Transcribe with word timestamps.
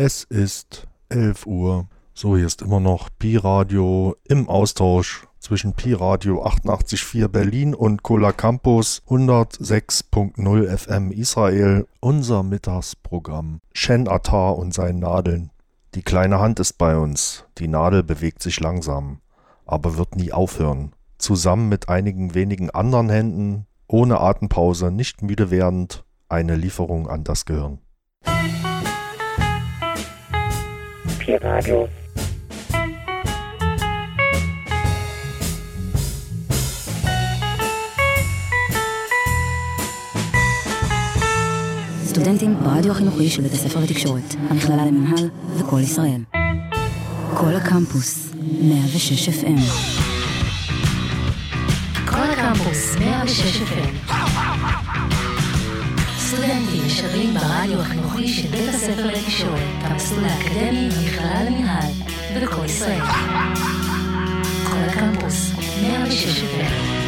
Es 0.00 0.22
ist 0.22 0.86
11 1.08 1.44
Uhr. 1.46 1.88
So, 2.14 2.36
hier 2.36 2.46
ist 2.46 2.62
immer 2.62 2.78
noch 2.78 3.08
Pi-Radio 3.18 4.14
im 4.28 4.48
Austausch 4.48 5.26
zwischen 5.40 5.72
Pi-Radio 5.72 6.46
88.4 6.46 7.26
Berlin 7.26 7.74
und 7.74 8.04
Cola 8.04 8.30
Campus 8.30 9.02
106.0 9.08 10.76
FM 10.78 11.10
Israel. 11.10 11.88
Unser 11.98 12.44
Mittagsprogramm. 12.44 13.58
Shen 13.74 14.06
Attar 14.06 14.56
und 14.56 14.72
seinen 14.72 15.00
Nadeln. 15.00 15.50
Die 15.96 16.02
kleine 16.02 16.38
Hand 16.38 16.60
ist 16.60 16.74
bei 16.74 16.96
uns. 16.96 17.46
Die 17.58 17.66
Nadel 17.66 18.04
bewegt 18.04 18.40
sich 18.40 18.60
langsam, 18.60 19.18
aber 19.66 19.96
wird 19.96 20.14
nie 20.14 20.32
aufhören. 20.32 20.92
Zusammen 21.18 21.68
mit 21.68 21.88
einigen 21.88 22.36
wenigen 22.36 22.70
anderen 22.70 23.10
Händen, 23.10 23.66
ohne 23.88 24.20
Atempause, 24.20 24.92
nicht 24.92 25.22
müde 25.22 25.50
werdend, 25.50 26.04
eine 26.28 26.54
Lieferung 26.54 27.08
an 27.08 27.24
das 27.24 27.46
Gehirn. 27.46 27.80
Pi-Radio. 31.28 31.86
סטודנטים 42.04 42.54
ברדיו 42.64 42.92
החינוכי 42.92 43.28
של 43.30 43.42
בית 43.42 43.52
הספר 43.52 43.80
לתקשורת, 43.80 44.34
המכללה 44.50 44.86
למינהל 44.86 45.28
וכל 45.56 45.80
ישראל. 45.80 46.20
כל 47.34 47.54
הקמפוס, 47.56 48.32
106 48.62 49.28
FM. 49.28 49.60
כל 52.10 52.30
הקמפוס, 52.30 52.96
106 52.96 53.62
FM. 53.62 54.12
סטודנטים 56.28 56.86
משדרים 56.86 57.34
ברדיו 57.34 57.80
החינוכי 57.80 58.28
של 58.28 58.48
בית 58.48 58.68
הספר 58.68 59.06
לתקשורת, 59.06 59.60
המסלול 59.80 60.24
האקדמי, 60.24 60.88
המכללה 60.96 61.44
למינהל 61.44 61.90
וכל 62.36 62.64
ישראל. 62.64 63.00
כל 64.64 64.76
הקמפוס, 64.76 65.50
106 65.82 66.42
FM. 66.42 67.07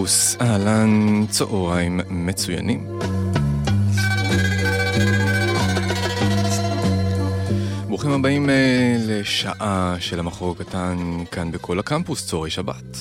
הקמפוס, 0.00 0.36
אהלן, 0.40 1.26
צהריים 1.30 2.00
מצוינים. 2.10 2.98
ברוכים 7.88 8.10
הבאים 8.10 8.50
אה, 8.50 8.96
לשעה 8.98 9.96
של 9.98 10.18
המחור 10.18 10.56
הקטן 10.58 10.96
כאן 11.30 11.50
בכל 11.50 11.78
הקמפוס, 11.78 12.26
צהרי 12.26 12.50
שבת. 12.50 12.96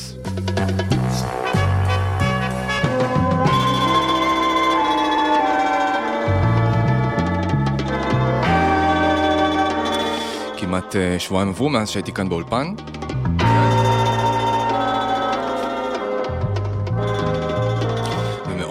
כמעט 10.58 10.96
אה, 10.96 11.20
שבועיים 11.20 11.50
עברו 11.50 11.70
מאז 11.70 11.90
שהייתי 11.90 12.12
כאן 12.12 12.30
באולפן. 12.30 12.74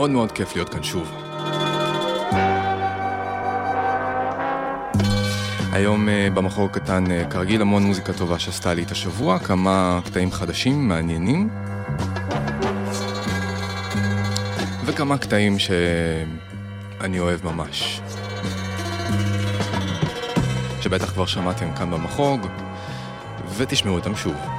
ומאוד 0.09 0.27
מאוד 0.27 0.33
כיף 0.33 0.55
להיות 0.55 0.69
כאן 0.69 0.83
שוב. 0.83 1.13
היום 5.73 6.09
אה, 6.09 6.29
במחור 6.35 6.67
הקטן, 6.67 7.11
אה, 7.11 7.25
כרגיל, 7.31 7.61
המון 7.61 7.83
מוזיקה 7.83 8.13
טובה 8.13 8.39
שעשתה 8.39 8.75
לי 8.75 8.83
את 8.83 8.91
השבוע, 8.91 9.39
כמה 9.39 10.01
קטעים 10.05 10.33
חדשים, 10.33 10.89
מעניינים, 10.89 11.49
וכמה 14.85 15.19
קטעים 15.19 15.59
שאני 15.59 17.21
אוהב 17.21 17.45
ממש. 17.45 18.01
שבטח 20.81 21.13
כבר 21.13 21.27
שמעתם 21.27 21.75
כאן 21.75 21.91
במחוג, 21.91 22.47
ותשמעו 23.57 23.95
אותם 23.95 24.17
שוב. 24.17 24.58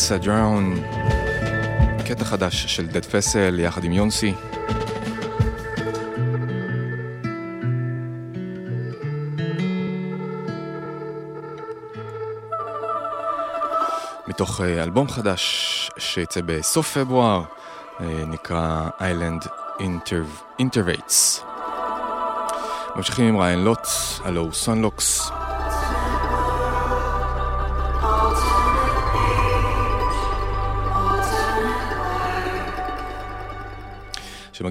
אילסה 0.05 0.19
דראון, 0.19 0.83
קטע 2.06 2.25
חדש 2.25 2.67
של 2.67 2.87
דד 2.87 3.05
פסל 3.05 3.61
יחד 3.61 3.85
עם 3.85 3.93
יונסי. 3.93 4.35
מתוך 14.29 14.61
אה, 14.61 14.82
אלבום 14.82 15.08
חדש 15.08 15.91
שיצא 15.99 16.41
בסוף 16.46 16.99
פברואר, 16.99 17.43
אה, 18.01 18.06
נקרא 18.27 18.89
Island 18.99 19.46
Interv- 19.79 20.63
Intervates. 20.63 21.43
ממשיכים 22.96 23.25
עם 23.25 23.37
ריין 23.41 23.65
לוט, 23.65 23.87
הלו 24.25 24.53
סונלוקס. 24.53 25.14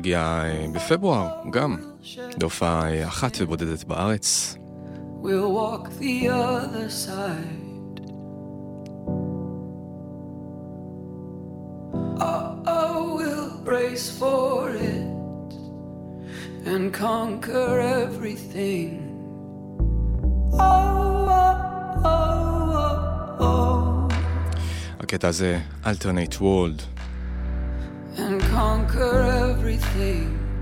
שמגיע 0.03 0.19
אה, 0.19 0.65
בפברואר 0.73 1.27
גם 1.51 1.75
להופעה 2.41 2.93
אה, 2.93 3.07
אחת 3.07 3.37
ובודדת 3.39 3.83
בארץ. 3.83 4.57
We'll 5.21 5.53
walk 5.55 5.87
the 5.99 6.27
other 6.27 6.89
side. 6.89 8.01
Oh, 12.19 12.49
oh, 12.77 13.15
we'll 13.17 13.51
brace 13.69 14.09
for 14.19 14.69
it 14.89 15.51
and 16.71 16.85
conquer 16.93 17.71
everything. 18.03 18.89
Oh, 20.51 21.29
oh, 21.39 21.55
oh, 22.03 23.39
oh, 23.39 24.09
oh, 24.09 24.13
הקטע 24.99 25.27
הזה, 25.27 25.59
Alternate 25.85 26.41
World. 26.41 26.92
And 28.23 28.41
conquer 28.41 29.21
everything. 29.21 30.52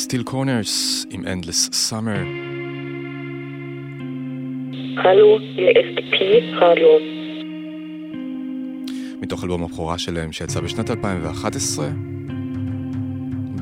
Still 0.00 0.22
Corners 0.22 1.06
עם 1.10 1.24
Endless 1.24 1.90
Summer. 1.90 2.20
Hello 4.96 5.38
radio. 6.54 6.98
מתוך 9.20 9.44
אלבום 9.44 9.62
הבכורה 9.62 9.98
שלהם 9.98 10.32
שיצא 10.32 10.60
בשנת 10.60 10.90
2011 10.90 11.88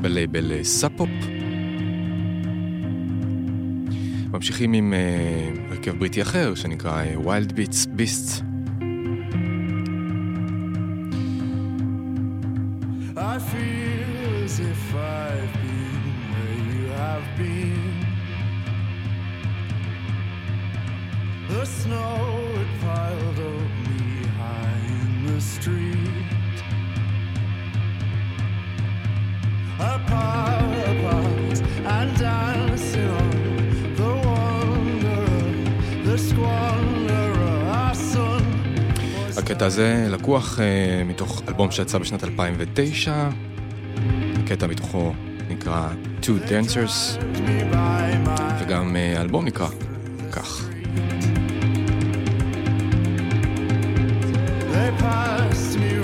בלייבל 0.01 0.63
Sub 0.63 0.83
Pop. 0.83 1.09
ממשיכים 4.31 4.73
עם 4.73 4.93
uh, 4.93 5.71
הרכב 5.71 5.99
בריטי 5.99 6.21
אחר 6.21 6.55
שנקרא 6.55 7.03
Wild 7.25 7.51
Beats 7.51 7.87
Beasts. 7.97 8.48
Snow 21.89 22.21
had 22.57 22.71
piled 22.85 23.39
up 23.51 23.71
knee 23.85 24.25
high 24.39 24.81
in 25.03 25.11
the 25.27 25.39
street. 25.53 26.57
Apart, 29.95 30.73
apart, 30.91 31.57
and 31.95 32.09
dancing 32.25 33.09
on 33.21 33.29
the 33.99 34.11
wanderer, 34.27 35.47
the 36.07 36.17
squanderer, 36.27 37.55
our 37.77 37.95
son. 38.11 38.43
הקטע 39.37 39.65
הזה 39.65 40.07
לקוח 40.09 40.59
uh, 40.59 40.61
מתוך 41.05 41.41
אלבום 41.47 41.71
שיצא 41.71 41.97
בשנת 41.97 42.23
2009. 42.23 43.29
הקטע 44.43 44.67
מתוכו 44.67 45.13
נקרא 45.49 45.89
Two 46.21 46.49
Dancers, 46.49 47.23
וגם 48.59 48.95
uh, 48.95 49.17
האלבום 49.19 49.45
נקרא 49.45 49.67
כך. 50.31 50.68
They 54.79 54.91
passed 54.91 55.77
me 55.77 55.98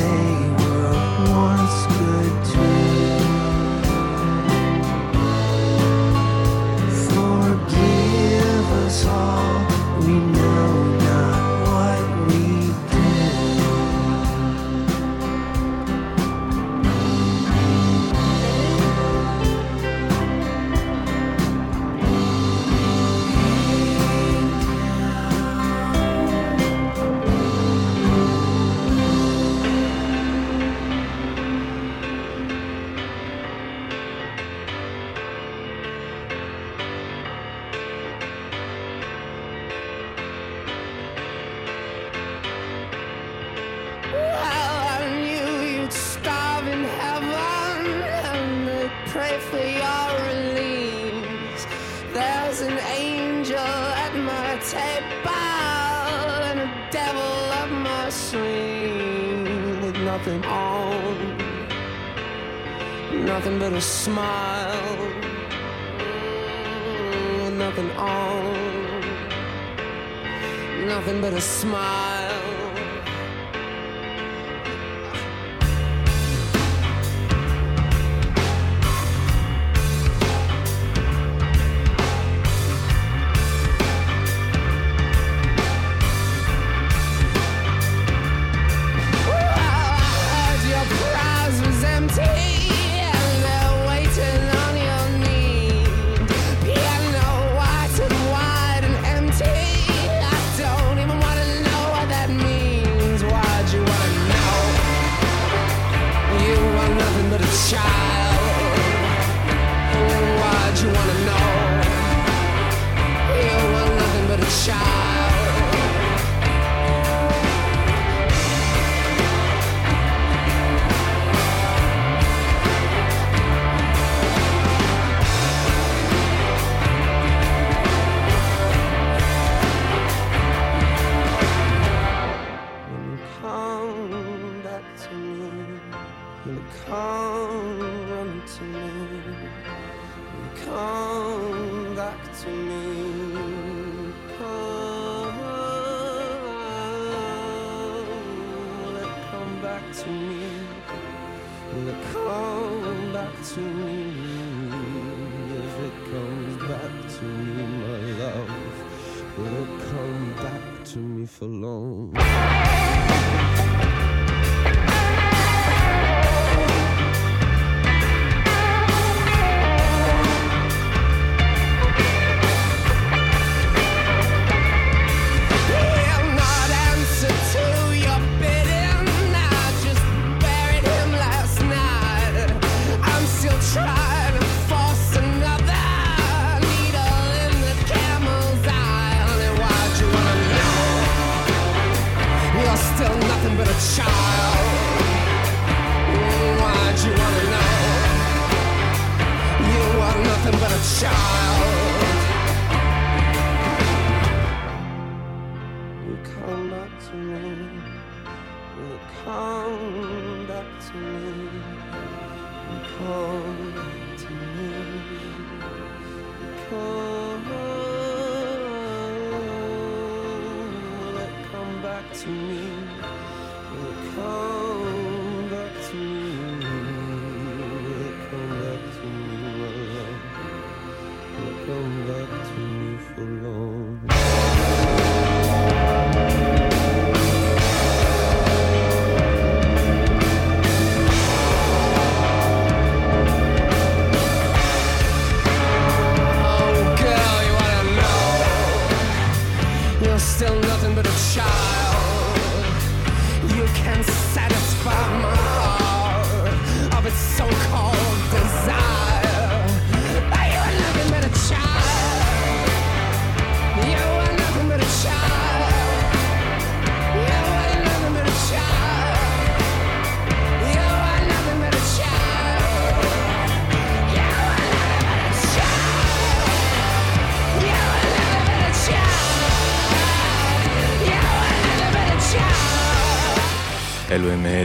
day. 0.00 0.49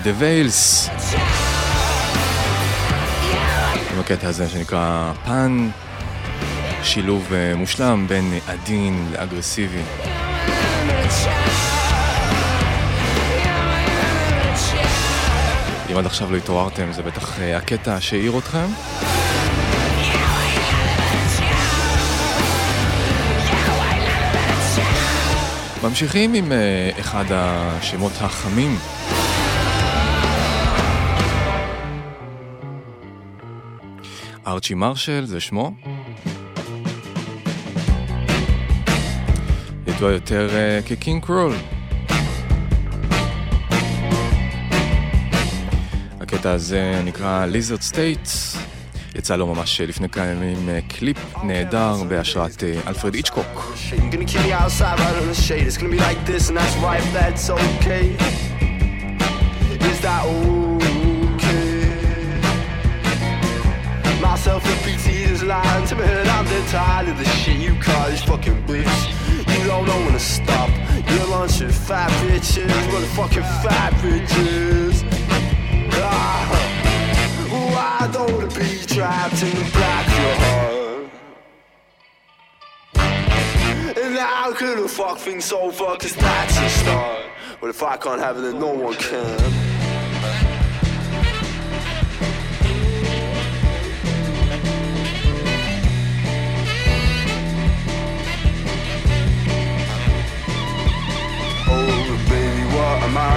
The 0.05 0.21
Veils. 0.21 0.89
עם 3.93 3.99
הקטע 3.99 4.27
הזה 4.27 4.49
שנקרא 4.49 5.13
פן, 5.25 5.69
שילוב 6.83 7.33
אה, 7.33 7.55
מושלם 7.55 8.05
בין 8.09 8.39
עדין 8.47 9.07
לאגרסיבי. 9.11 9.81
אם 15.91 15.97
עד 15.97 16.05
עכשיו 16.05 16.31
לא 16.31 16.37
התעוררתם, 16.37 16.93
זה 16.93 17.03
בטח 17.03 17.39
אה, 17.39 17.57
הקטע 17.57 18.01
שהעיר 18.01 18.37
אתכם. 18.37 18.65
ממשיכים 25.83 26.33
עם 26.33 26.51
אה, 26.51 26.89
אחד 26.99 27.25
השמות 27.29 28.11
החמים. 28.21 28.77
ארצ'י 34.65 34.73
מרשל 34.73 35.25
זה 35.25 35.39
שמו. 35.39 35.71
ידוע 39.87 40.11
יותר 40.11 40.49
אה, 40.55 40.79
כ 40.85 40.98
King 40.98 41.23
Krule. 41.23 41.53
הקטע 46.21 46.51
הזה 46.51 47.01
נקרא 47.05 47.45
Lizard 47.45 47.81
State. 47.81 48.29
יצא 49.15 49.35
לו 49.35 49.47
ממש 49.47 49.81
לפני 49.81 50.09
כמה 50.09 50.25
ימים 50.25 50.69
אה, 50.69 50.79
קליפ 50.87 51.17
נהדר 51.43 52.03
בהשראת 52.09 52.63
אה, 52.63 52.79
אלפרד 52.87 53.13
איצ'קוק. 53.13 53.73
You're 53.91 54.13
gonna 54.13 54.25
keep 60.05 60.54
dead 66.55 66.67
tired 66.69 67.09
of 67.09 67.17
the 67.17 67.25
shit 67.25 67.57
you 67.57 67.75
call 67.81 68.09
this 68.09 68.23
fucking 68.23 68.63
bitch. 68.63 68.97
You 69.57 69.67
don't 69.67 69.85
know 69.85 69.97
when 70.05 70.13
to 70.13 70.19
stop. 70.19 70.69
You're 71.09 71.43
of 71.45 71.75
fat 71.75 72.09
bitches, 72.23 72.69
motherfucking 72.91 73.47
fat 73.63 73.93
bitches. 74.01 75.03
Ah, 75.93 76.47
why 77.73 78.07
don't 78.11 78.43
it 78.43 78.53
be 78.55 78.85
trapped 78.93 79.43
in 79.43 79.55
the 79.55 79.69
black 79.71 80.07
of 80.07 80.17
your 80.23 80.35
heart? 80.45 80.75
And 83.97 84.17
how 84.17 84.53
could 84.53 84.79
a 84.79 84.87
fuck 84.87 85.17
thing 85.17 85.41
so 85.41 85.71
fuck 85.71 85.99
cause 85.99 86.15
that's 86.15 86.57
a 86.57 86.69
start 86.69 87.25
But 87.59 87.69
if 87.69 87.83
I 87.83 87.97
can't 87.97 88.21
have 88.21 88.37
it 88.37 88.41
then 88.41 88.59
no 88.59 88.73
one 88.73 88.93
can 88.95 89.64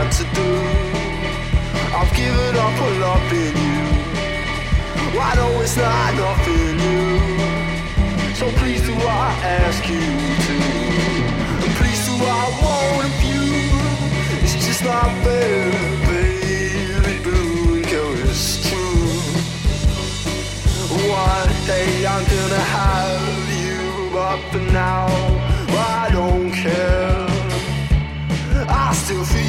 what 0.09 0.17
to 0.17 0.25
do. 0.35 0.51
I've 1.99 2.13
given 2.15 2.57
up 2.57 2.83
on 2.83 3.01
loving 3.01 3.57
you. 3.67 3.85
I 5.21 5.35
know 5.37 5.61
it's 5.61 5.77
not 5.77 6.15
nothing 6.15 6.77
new 6.77 7.19
so 8.35 8.47
please 8.61 8.81
do 8.87 8.95
I 8.95 9.31
ask 9.65 9.83
you 9.89 10.01
to. 10.47 10.57
And 11.65 11.73
please 11.81 12.07
do 12.07 12.15
I 12.15 12.45
want 12.63 13.07
of 13.07 13.23
you. 13.31 13.45
It's 14.45 14.55
just 14.67 14.85
not 14.85 15.11
fair, 15.25 15.73
baby 16.07 17.23
blue 17.23 17.83
girl, 17.83 18.29
it's 18.29 18.69
true 18.69 19.11
One 21.11 21.53
day 21.67 22.07
I'm 22.07 22.25
gonna 22.35 22.65
have 22.79 23.49
you 23.63 24.11
But 24.13 24.39
for 24.51 24.73
now 24.73 25.07
I 26.01 26.09
don't 26.13 26.53
care. 26.53 27.29
I 28.69 28.93
still 28.95 29.25
feel 29.25 29.48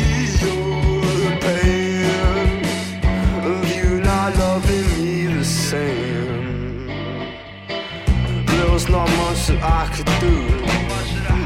not 8.89 9.09
much 9.17 9.47
that 9.47 9.61
I 9.61 9.87
could 9.95 10.05
do. 10.19 10.35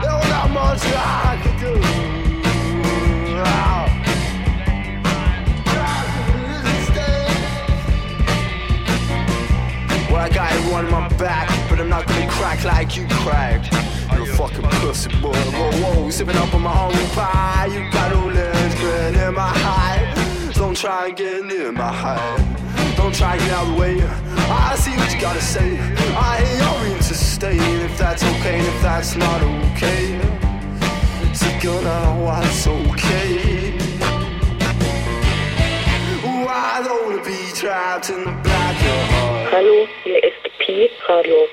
There 0.02 0.16
was 0.16 0.30
not 0.30 0.50
much 0.52 0.82
that 0.82 1.04
I 1.26 1.42
could 1.44 1.60
do. 1.60 1.74
Well, 10.12 10.22
I 10.22 10.30
got 10.30 10.52
everyone 10.54 10.86
on 10.86 10.92
my 10.92 11.18
back, 11.18 11.50
but 11.70 11.80
I'm 11.80 11.90
not 11.90 12.06
gonna 12.08 12.30
crack 12.30 12.64
like 12.64 12.96
you 12.96 13.08
cracked. 13.10 13.74
You're 14.14 14.24
a 14.24 14.38
fucking 14.38 14.62
pussy 14.80 15.10
boy. 15.22 15.34
Whoa, 15.34 15.72
whoa, 15.82 16.10
sipping 16.12 16.38
up 16.38 16.54
on 16.54 16.62
my 16.62 16.72
humble 16.72 17.08
pie. 17.16 17.66
You 17.66 17.92
got 17.92 18.12
no 18.14 18.28
legs, 18.28 18.76
good 18.76 19.16
in 19.16 19.34
my 19.34 19.50
high. 19.50 20.52
Don't 20.54 20.78
try 20.78 21.08
and 21.08 21.18
get 21.18 21.46
near 21.46 21.72
my 21.72 21.92
height. 21.92 22.96
Don't 22.96 23.14
try 23.14 23.34
and 23.34 23.42
get 23.42 23.52
out 23.52 23.68
of 23.68 23.74
the 23.74 23.80
way. 23.80 24.02
I 24.50 24.76
see 24.76 24.96
what 24.96 25.12
you 25.14 25.20
gotta 25.20 25.42
say. 25.42 25.80
I 26.16 26.38
ain't 26.38 26.60
your 26.62 26.83
mean 27.44 27.60
to 27.60 27.60
stay. 27.60 27.86
If 27.86 27.98
that's 27.98 28.24
okay, 28.24 28.60
and 28.60 28.68
if 28.68 28.82
that's 28.82 29.16
not 29.16 29.42
okay. 29.42 30.20
So 31.34 31.48
gonna 31.62 32.24
what's 32.24 32.68
okay. 32.68 33.78
Why 36.46 36.82
don't 36.84 37.26
be 37.26 37.52
trapped 37.54 38.10
in 38.10 38.24
the 38.24 38.32
black 38.44 38.76
of 38.76 38.86
your 38.86 39.06
heart? 39.12 39.54
Hallo, 39.54 39.88
hier 40.04 40.24
ist 40.24 40.44
Pi 40.60 40.90
Radio. 41.10 41.48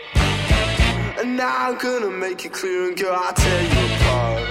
And 1.18 1.36
now 1.36 1.68
I'm 1.68 1.78
gonna 1.78 2.10
make 2.10 2.44
it 2.44 2.52
clear 2.52 2.88
and 2.88 2.96
girl, 2.96 3.14
I'll 3.14 3.34
tear 3.34 3.62
you 3.62 3.94
apart 3.94 4.48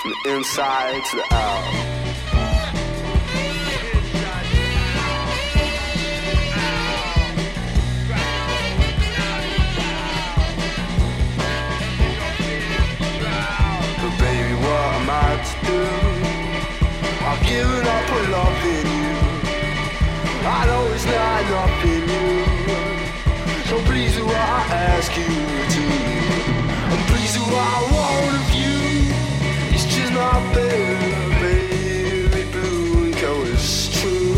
From 0.00 0.12
the 0.24 0.36
inside 0.36 1.04
to 1.10 1.16
the 1.16 1.34
out 1.34 1.91
I've 17.32 17.46
given 17.46 17.86
up 17.96 18.12
on 18.12 18.30
loving 18.30 18.88
you. 19.00 19.16
I 20.44 20.66
know 20.66 20.84
it's 20.92 21.06
not 21.06 21.40
enough 21.46 21.84
in 21.92 22.04
you. 22.12 22.44
So 23.68 23.80
please 23.88 24.14
do 24.16 24.26
what 24.26 24.36
I 24.36 24.60
ask 24.92 25.16
you 25.16 25.32
to. 25.74 25.84
And 26.92 27.02
please 27.08 27.32
do 27.32 27.40
what 27.52 27.68
I 27.76 27.80
want 27.94 28.36
of 28.36 28.48
you. 28.62 28.76
It's 29.72 29.86
just 29.96 30.12
not 30.12 30.42
fair, 30.52 30.98
baby 31.40 32.42
blue 32.52 33.04
and 33.06 33.48
it's 33.48 33.88
true. 33.98 34.36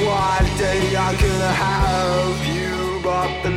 One 0.00 0.48
day 0.56 0.96
I'm 0.96 1.14
gonna 1.14 1.54
have 1.68 2.40
you, 2.56 3.00
but 3.02 3.42
the 3.42 3.50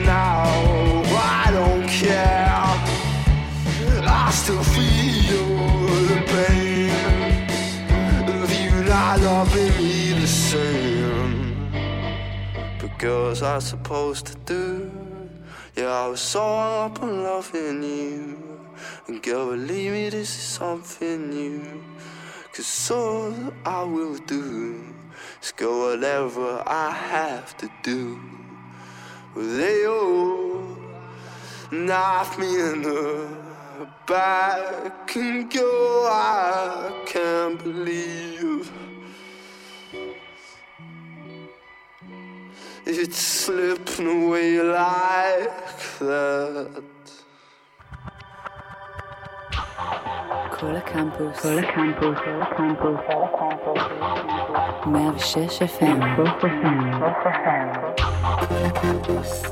girls 13.00 13.42
are 13.42 13.62
supposed 13.62 14.26
to 14.26 14.36
do. 14.46 14.92
Yeah, 15.74 15.88
I 15.88 16.08
was 16.08 16.20
so 16.20 16.44
up 16.44 17.02
on 17.02 17.24
loving 17.24 17.82
you. 17.82 18.38
And 19.08 19.24
girl, 19.24 19.52
believe 19.52 19.94
me, 19.94 20.10
this 20.10 20.30
is 20.38 20.44
something 20.60 21.30
new. 21.30 21.82
Cause 22.54 22.92
all 22.92 23.34
I 23.66 23.84
will 23.84 24.18
do 24.28 24.84
is 25.42 25.54
go 25.54 25.92
whatever 25.92 26.62
I 26.68 26.92
have 26.92 27.56
to 27.60 27.72
do. 27.84 28.20
They 29.34 29.86
all 29.86 30.78
knife 31.72 32.38
me 32.38 32.60
in 32.60 32.82
the 32.82 33.30
back 34.08 35.16
and 35.16 35.50
go, 35.50 36.06
I 36.12 36.92
can't 37.06 37.64
believe. 37.64 38.89
It's 42.92 43.20
slipping 43.20 44.08
away 44.08 44.64
like 44.64 45.80
that. 46.00 46.84
כל 50.60 50.76
הקמפוס, 50.76 51.42
כל 51.42 51.60
הקמפוס, 51.60 52.18
כל 52.26 52.42
הקמפוס, 52.42 53.00
כל 53.08 53.24
הקמפוס, 53.24 53.82
106 54.86 55.62
FM, 55.62 56.02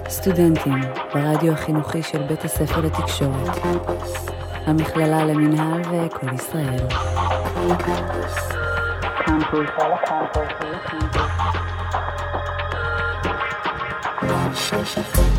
סטודנטים 0.09 0.79
ברדיו 1.13 1.53
החינוכי 1.53 2.03
של 2.03 2.23
בית 2.23 2.45
הספר 2.45 2.81
לתקשורת, 2.81 3.57
המכללה 4.65 5.25
למינהל 5.25 5.81
וכל 5.81 6.33
ישראל. 6.33 6.87
קמפוס, 7.77 8.49
קמפוס, 9.25 9.69
קמפוס, 9.75 10.47
קמפוס. 10.85 11.27
Thank 14.69 15.17
you. 15.17 15.36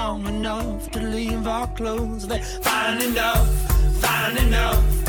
long 0.00 0.26
enough 0.28 0.90
to 0.90 0.98
leave 0.98 1.46
our 1.46 1.66
clothes 1.78 2.26
there. 2.26 2.42
Fine 2.62 3.02
enough, 3.02 3.48
fine 4.00 4.36
enough. 4.46 4.99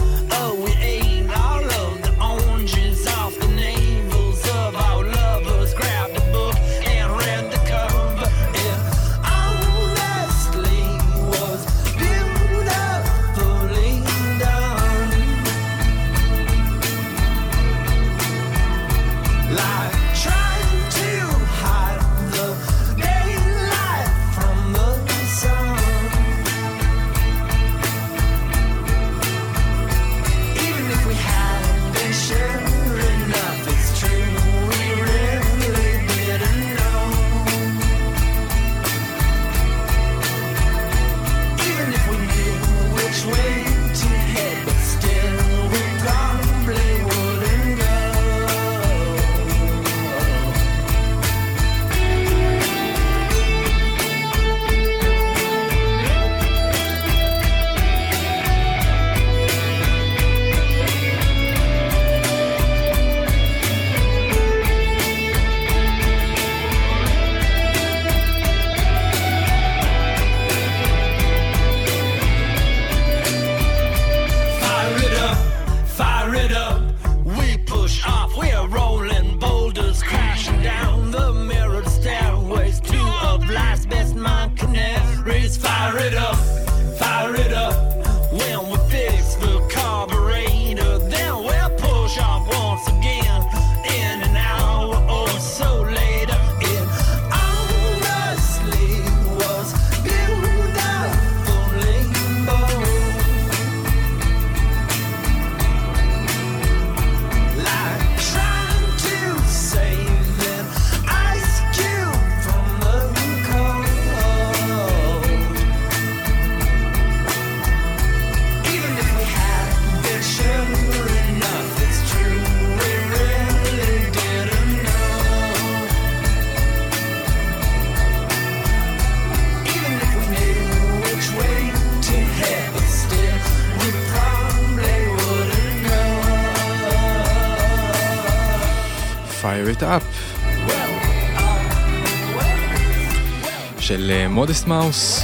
של 143.91 144.27
מודסט 144.29 144.67
מאוס. 144.67 145.23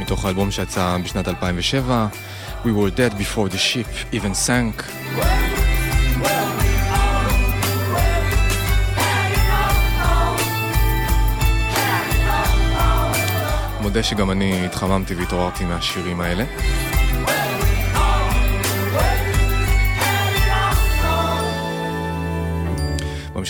מתוך 0.00 0.24
האלבום 0.24 0.50
שיצא 0.50 0.98
בשנת 1.04 1.28
2007, 1.28 2.06
We 2.64 2.66
were 2.66 2.90
dead 2.90 3.18
before 3.18 3.48
the 3.48 3.58
ship 3.58 4.14
even 4.14 4.48
sank. 4.48 4.82
מודה 13.80 14.02
שגם 14.02 14.30
אני 14.30 14.66
התחממתי 14.66 15.14
והתעוררתי 15.14 15.64
מהשירים 15.64 16.20
האלה. 16.20 16.44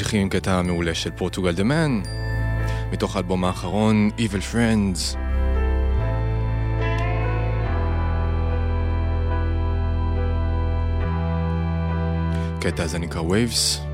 ממשיכים 0.03 0.23
עם 0.23 0.29
קטע 0.29 0.63
מעולה 0.63 0.95
של 0.95 1.11
פורטוגל 1.11 1.55
דה 1.55 1.65
מן, 1.65 2.01
מתוך 2.93 3.17
האלבום 3.17 3.45
האחרון, 3.45 4.11
Evil 4.19 4.55
Friends. 4.55 5.17
קטע 12.61 12.83
הזה 12.83 12.99
נקרא 12.99 13.23
Waves. 13.23 13.92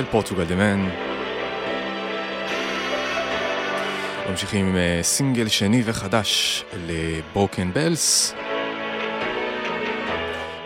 של 0.00 0.06
Portugal. 0.06 0.44
The 0.44 0.56
Man. 0.56 0.88
ממשיכים 4.30 4.66
עם 4.66 4.76
אה, 4.76 5.00
סינגל 5.02 5.48
שני 5.48 5.82
וחדש 5.84 6.64
ל 6.86 6.98
Broken 6.98 7.72
Bells. 7.72 8.34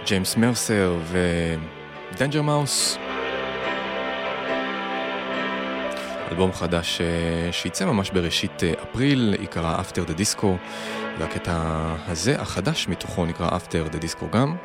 ג'יימס 0.07 0.37
מרסר 0.37 0.97
ו 2.13 2.17
Danger 2.17 2.43
Mouse. 2.43 2.99
אלבום 6.31 6.53
חדש 6.53 7.01
אה, 7.01 7.53
שייצא 7.53 7.85
ממש 7.85 8.11
בראשית 8.11 8.65
אה, 8.65 8.73
אפריל, 8.83 9.35
עיקרה 9.39 9.81
After 9.81 10.11
the 10.11 10.15
Disco, 10.15 10.47
והקטע 11.19 11.55
הזה, 12.07 12.41
החדש 12.41 12.89
מתוכו, 12.89 13.27
נקרא 13.27 13.49
After 13.49 13.95
the 13.95 13.99
Disco 14.05 14.25
גם. 14.33 14.57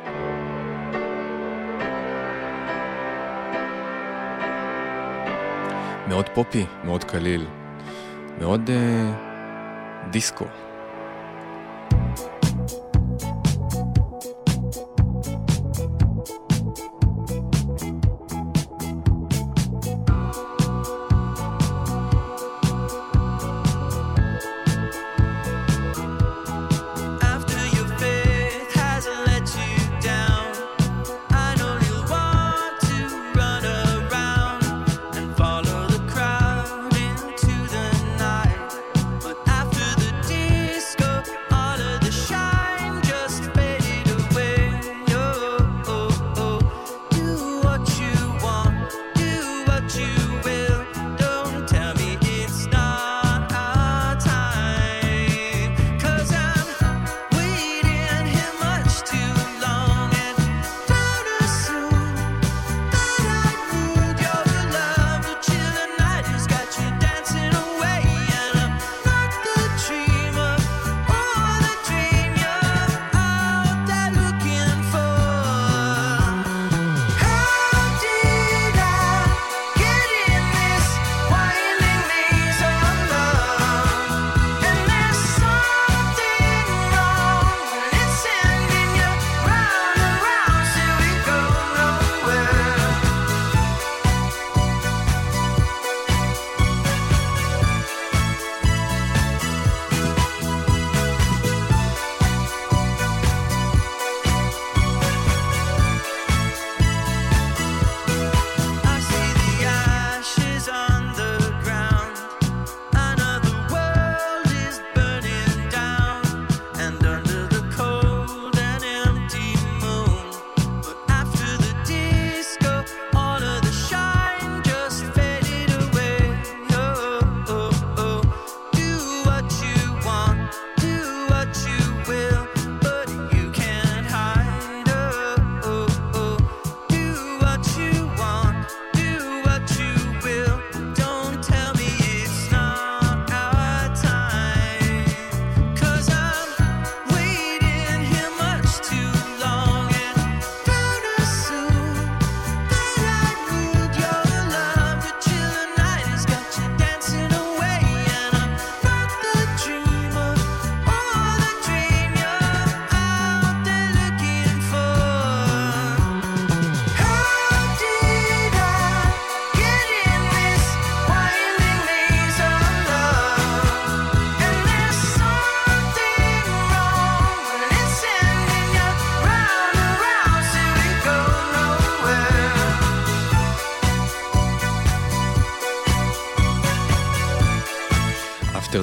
מאוד 6.10 6.28
פופי, 6.34 6.66
מאוד 6.84 7.04
קליל, 7.04 7.46
מאוד 8.38 8.70
אה, 8.70 9.12
דיסקו. 10.10 10.44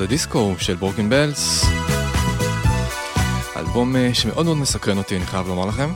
דיסקו 0.07 0.55
של 0.59 0.75
בורקין 0.75 1.09
בלס. 1.09 1.65
אלבום 3.57 3.95
אה, 3.95 4.13
שמאוד 4.13 4.45
מאוד 4.45 4.57
מסקרן 4.57 4.97
אותי, 4.97 5.15
אני 5.17 5.25
חייב 5.25 5.47
לומר 5.47 5.65
לכם. 5.65 5.93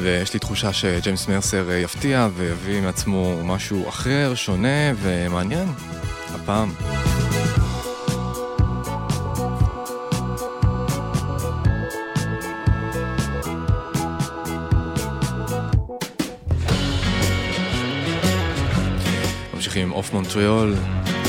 ויש 0.00 0.34
לי 0.34 0.40
תחושה 0.40 0.72
שג'יימס 0.72 1.28
מרסר 1.28 1.70
אה, 1.70 1.76
יפתיע 1.76 2.28
ויביא 2.34 2.80
מעצמו 2.80 3.44
משהו 3.44 3.88
אחר, 3.88 4.32
שונה 4.34 4.92
ומעניין, 5.02 5.68
הפעם. 6.34 6.99
of 20.00 20.14
Montreal. 20.14 21.19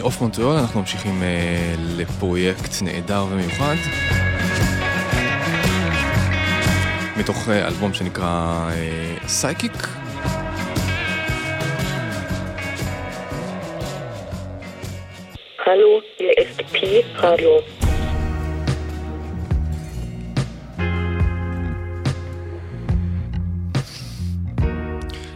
מעוף 0.00 0.20
מונטריאול 0.20 0.56
אנחנו 0.56 0.80
ממשיכים 0.80 1.22
uh, 1.22 1.24
לפרויקט 1.80 2.82
נהדר 2.82 3.26
ומיוחד. 3.30 3.74
מתוך 7.16 7.48
uh, 7.48 7.50
אלבום 7.50 7.94
שנקרא 7.94 8.70
אה, 8.70 9.16
סייקיק. 9.26 9.72
Uh, 9.72 9.86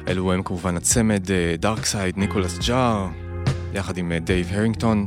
אלו 0.09 0.33
הם 0.33 0.43
כמובן 0.43 0.77
הצמד 0.77 1.23
Darkside, 1.59 2.17
ניקולס 2.17 2.69
ג'אר. 2.69 3.24
יחד 3.75 3.97
עם 3.99 4.13
אה, 4.13 4.19
דייב 4.19 4.53
הרינגטון. 4.53 5.07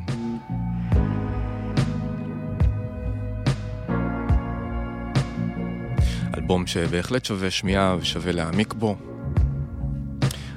אלבום 6.37 6.67
שבהחלט 6.67 7.25
שווה 7.25 7.51
שמיעה 7.51 7.95
ושווה 7.99 8.31
להעמיק 8.31 8.73
בו. 8.73 8.95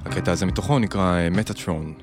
הקטע 0.05 0.33
הזה 0.33 0.47
מתוכו 0.47 0.79
נקרא 0.79 1.19
אה, 1.19 1.31
מטאטרון. 1.31 1.95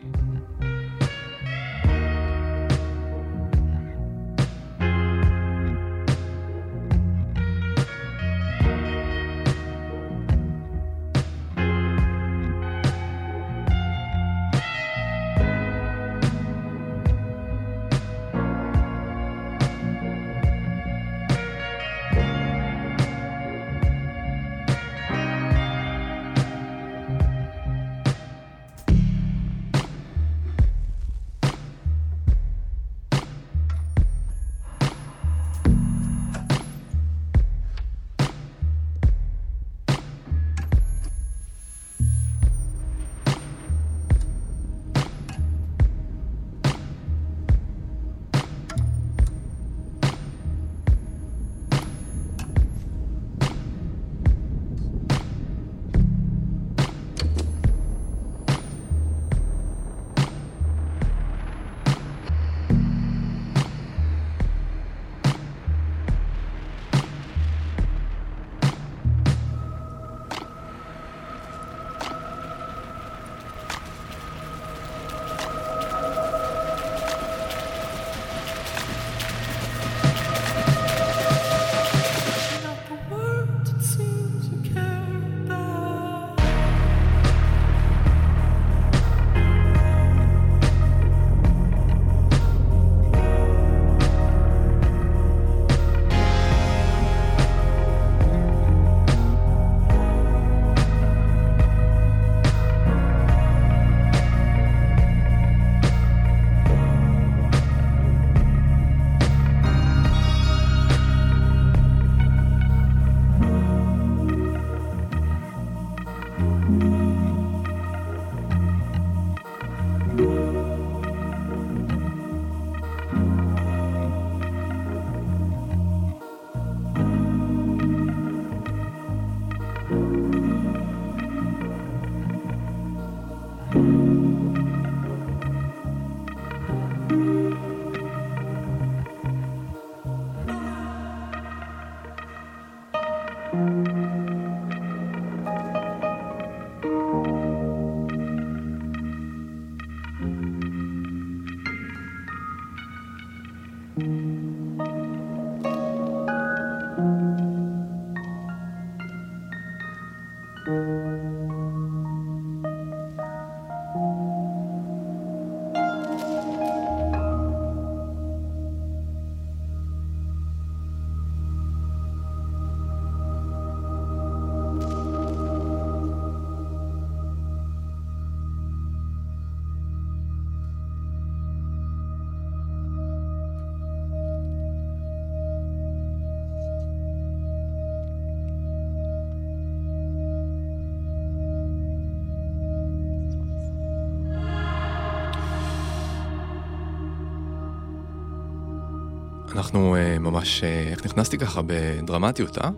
אנחנו 199.56 199.95
אה, 199.95 200.20
ממש, 200.20 200.64
אה, 200.64 200.88
איך 200.91 201.06
נכנסתי 201.06 201.38
ככה 201.38 201.62
בדרמטיות, 201.66 202.58
אה? 202.58 202.70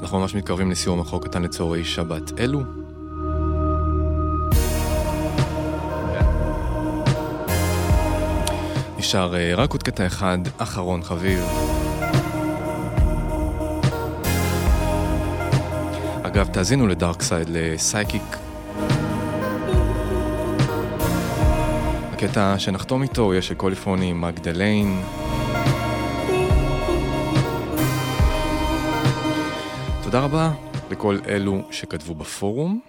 אנחנו 0.00 0.20
ממש 0.20 0.34
מתקרבים 0.34 0.70
לסיום 0.70 1.00
החוק 1.00 1.24
קטן 1.26 1.42
לצהרי 1.42 1.84
שבת 1.84 2.40
אלו. 2.40 2.62
נשאר 8.98 9.36
אה, 9.36 9.54
רק 9.54 9.72
עוד 9.72 9.82
קטע 9.82 10.06
אחד, 10.06 10.38
אחרון 10.58 11.02
חביב. 11.02 11.44
אגב, 16.22 16.46
תאזינו 16.46 16.86
לדארק 16.86 17.22
סייד, 17.22 17.48
לסייקיק. 17.50 18.36
הקטע 22.12 22.58
שנחתום 22.58 23.02
איתו 23.02 23.34
יש 23.34 23.48
של 23.48 23.54
קוליפוני 23.54 24.12
מגדליין. 24.12 25.02
תודה 30.18 30.26
רבה 30.26 30.52
לכל 30.90 31.18
אלו 31.28 31.62
שכתבו 31.70 32.14
בפורום. 32.14 32.80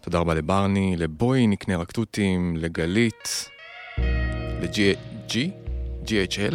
תודה 0.00 0.18
רבה 0.18 0.34
לברני, 0.34 0.96
לבואי 0.96 1.46
נקנה 1.46 1.76
רק 1.76 1.92
תותים, 1.92 2.56
לגלית, 2.56 3.50
ל-G, 4.60 5.36
GHL. 6.04 6.54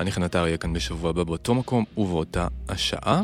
אני 0.00 0.12
חנתר 0.12 0.42
אהיה 0.42 0.56
כאן 0.56 0.72
בשבוע 0.72 1.10
הבא 1.10 1.24
באותו 1.24 1.54
מקום 1.54 1.84
ובאותה 1.96 2.46
השעה. 2.68 3.22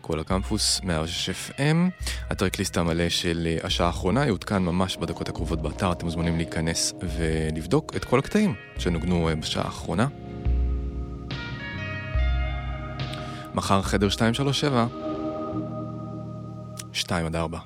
כל 0.00 0.20
הקמפוס 0.20 0.80
106 0.84 1.30
FM. 1.30 2.04
הטרקליסט 2.30 2.76
המלא 2.76 3.08
של 3.08 3.46
אה, 3.46 3.66
השעה 3.66 3.86
האחרונה 3.86 4.26
יעודכן 4.26 4.62
ממש 4.62 4.96
בדקות 4.96 5.28
הקרובות 5.28 5.62
באתר. 5.62 5.92
אתם 5.92 6.06
מוזמנים 6.06 6.36
להיכנס 6.36 6.94
ולבדוק 7.00 7.96
את 7.96 8.04
כל 8.04 8.18
הקטעים 8.18 8.54
שנוגנו 8.78 9.28
אה, 9.28 9.34
בשעה 9.34 9.64
האחרונה. 9.64 10.06
מחר 13.54 13.82
חדר 13.82 14.08
237, 14.08 14.86
2 16.92 17.26
עד 17.26 17.36
4. 17.36 17.58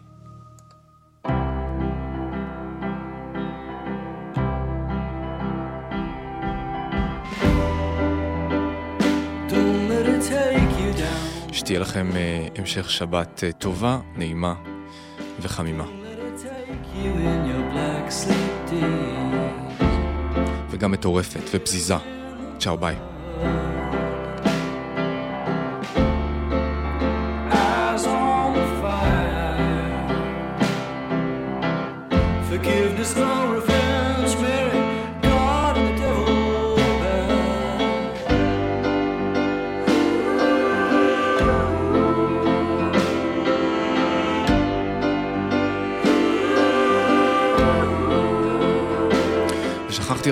Don't 9.49 9.89
let 9.89 10.07
it 10.07 10.23
take 10.31 10.73
you 10.79 10.99
down. 10.99 11.53
שתהיה 11.55 11.79
לכם 11.79 12.11
אה, 12.17 12.47
המשך 12.59 12.91
שבת 12.91 13.45
אה, 13.45 13.53
טובה, 13.53 13.99
נעימה 14.17 14.55
וחמימה. 15.41 15.85
וגם 20.71 20.93
מטורפת 20.93 21.51
ופזיזה. 21.55 21.97
צ'או 22.59 22.77
ביי. 22.77 22.97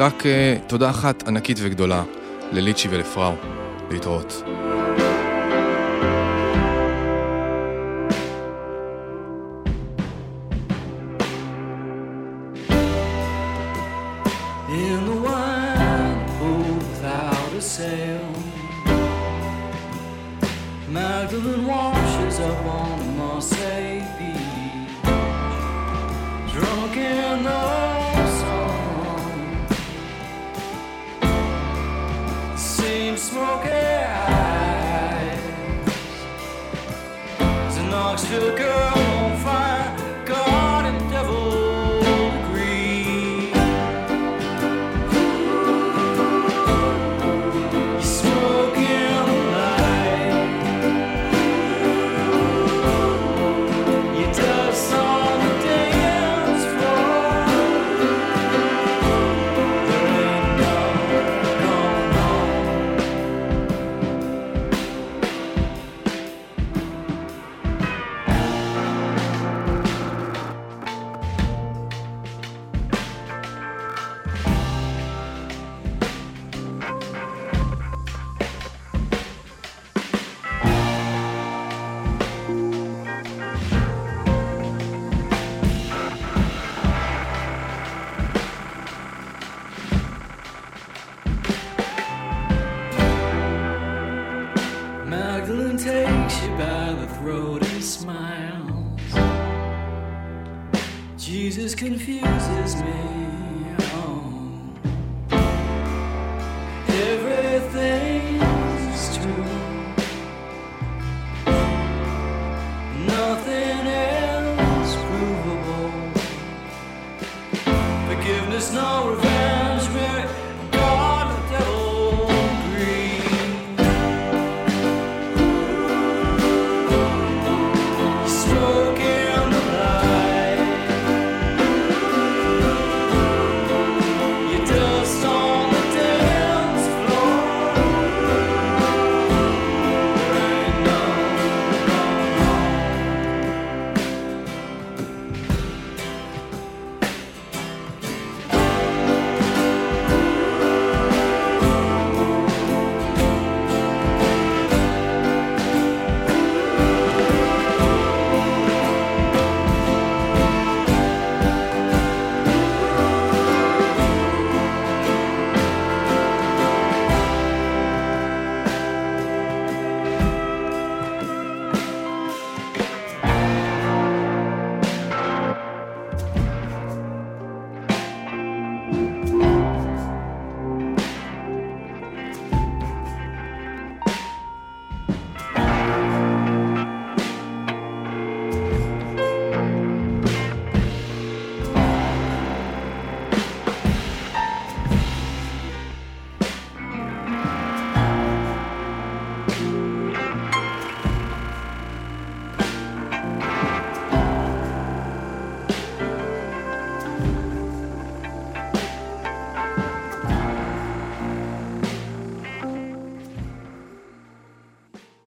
רק 0.05 0.27
אה, 0.27 0.57
תודה 0.67 0.91
אחת 0.91 1.29
ענקית 1.29 1.59
וגדולה 1.61 2.03
לליצ'י 2.53 2.89
ולפראו. 2.89 3.35
להתראות. 3.91 4.64